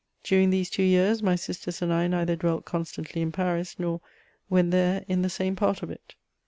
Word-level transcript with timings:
During 0.23 0.49
these 0.49 0.71
two 0.71 0.81
years, 0.81 1.21
my 1.21 1.35
sisters 1.35 1.79
and 1.79 1.93
I 1.93 2.07
neither 2.07 2.35
dwelt 2.35 2.65
constantly 2.65 3.21
in 3.21 3.31
Paris, 3.31 3.75
nor, 3.77 4.01
when 4.49 4.71
there, 4.71 5.05
in 5.07 5.21
the 5.21 5.29
same 5.29 5.55
part 5.55 5.83
of 5.83 5.91
it. 5.91 6.15